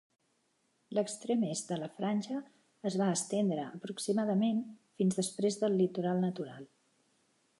[0.97, 2.39] L'extrem est de la franja
[2.91, 4.63] es va estendre aproximadament
[5.01, 6.69] fins després del litoral natural.